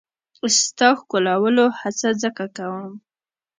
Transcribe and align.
ستا 0.59 0.89
ښکلولو 0.99 1.65
هڅه 1.79 2.09
ځکه 2.23 2.43
کوم. 2.57 2.91